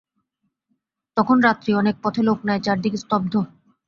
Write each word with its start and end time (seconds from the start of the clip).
তখন 1.17 1.37
রাত্রি 1.39 1.71
অনেক, 1.73 1.95
পথে 2.03 2.21
লোক 2.23 2.39
নাই, 2.47 2.59
চারিদিক 2.65 2.93
স্তব্ধ। 2.97 3.33